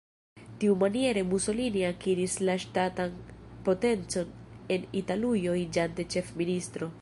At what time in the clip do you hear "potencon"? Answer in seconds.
3.69-4.33